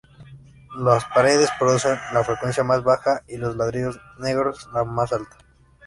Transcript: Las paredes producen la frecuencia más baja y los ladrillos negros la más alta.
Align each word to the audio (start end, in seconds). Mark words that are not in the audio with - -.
Las 0.79 1.05
paredes 1.05 1.51
producen 1.59 1.95
la 2.11 2.23
frecuencia 2.23 2.63
más 2.63 2.83
baja 2.83 3.21
y 3.27 3.37
los 3.37 3.55
ladrillos 3.55 3.99
negros 4.17 4.67
la 4.73 4.83
más 4.83 5.13
alta. 5.13 5.37